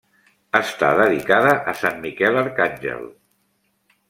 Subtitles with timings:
[0.59, 3.07] Està dedicada a Sant Miquel Arcàngel.